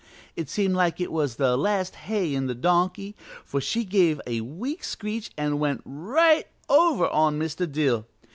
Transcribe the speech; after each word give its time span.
It 0.35 0.49
seemed 0.49 0.73
like 0.73 0.99
it 0.99 1.11
was 1.11 1.35
the 1.35 1.55
last 1.55 1.93
hay 1.93 2.33
in 2.33 2.47
the 2.47 2.55
donkey, 2.55 3.15
for 3.45 3.61
she 3.61 3.83
give 3.85 4.19
a 4.25 4.41
weak 4.41 4.83
screech 4.83 5.29
an' 5.37 5.59
went 5.59 5.83
right 5.85 6.47
over 6.67 7.07
on 7.07 7.37
Mr. 7.37 7.71
Dill. 7.71 8.07